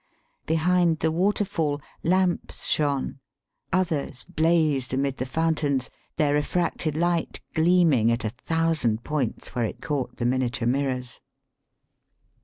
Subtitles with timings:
[0.47, 3.19] Behind the waterfall lamps shone.
[3.71, 9.79] Others blazed amid the fountains, their refracted light gleaming at a thousand points where it
[9.79, 11.21] caught the miniature mirrors.